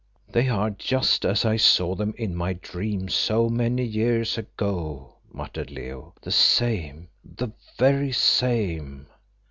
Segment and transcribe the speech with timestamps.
[0.27, 5.69] "They are just as I saw them in my dream so many years ago," muttered
[5.69, 9.05] Leo; "the same, the very same."